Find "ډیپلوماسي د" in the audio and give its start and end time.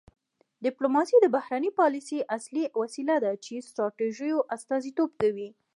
0.65-1.25